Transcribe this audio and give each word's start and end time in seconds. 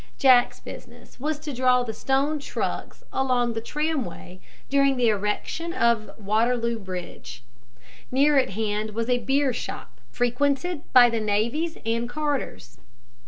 Jack's 0.17 0.59
business 0.59 1.19
was 1.19 1.37
to 1.37 1.53
draw 1.53 1.83
the 1.83 1.93
stone 1.93 2.39
trucks 2.39 3.03
along 3.13 3.53
the 3.53 3.61
tramway 3.61 4.39
during 4.67 4.97
the 4.97 5.09
erection 5.09 5.73
of 5.73 6.09
Waterloo 6.17 6.79
Bridge. 6.79 7.43
Near 8.11 8.39
at 8.39 8.49
hand 8.49 8.95
was 8.95 9.09
a 9.09 9.19
beer 9.19 9.53
shop, 9.53 9.99
frequented 10.09 10.81
by 10.91 11.11
the 11.11 11.19
navvies 11.19 11.77
and 11.85 12.09
carters. 12.09 12.79